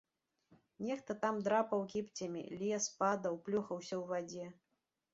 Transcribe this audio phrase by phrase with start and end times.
[0.87, 4.53] Нехта там драпаў кіпцямі, лез, падаў, плюхаўся ў вадзе.